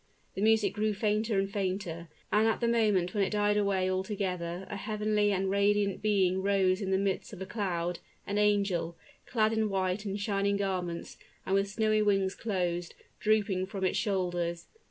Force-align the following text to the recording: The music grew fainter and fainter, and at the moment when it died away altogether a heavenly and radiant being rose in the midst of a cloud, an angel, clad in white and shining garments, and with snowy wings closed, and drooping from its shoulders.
The 0.33 0.41
music 0.41 0.73
grew 0.73 0.95
fainter 0.95 1.37
and 1.37 1.47
fainter, 1.47 2.07
and 2.31 2.47
at 2.47 2.59
the 2.59 2.67
moment 2.67 3.13
when 3.13 3.23
it 3.23 3.29
died 3.29 3.55
away 3.55 3.87
altogether 3.87 4.65
a 4.67 4.75
heavenly 4.75 5.31
and 5.31 5.47
radiant 5.47 6.01
being 6.01 6.41
rose 6.41 6.81
in 6.81 6.89
the 6.89 6.97
midst 6.97 7.33
of 7.33 7.39
a 7.43 7.45
cloud, 7.45 7.99
an 8.25 8.39
angel, 8.39 8.97
clad 9.27 9.53
in 9.53 9.69
white 9.69 10.03
and 10.05 10.19
shining 10.19 10.57
garments, 10.57 11.17
and 11.45 11.53
with 11.53 11.69
snowy 11.69 12.01
wings 12.01 12.33
closed, 12.33 12.95
and 12.97 13.19
drooping 13.19 13.67
from 13.67 13.83
its 13.85 13.99
shoulders. 13.99 14.65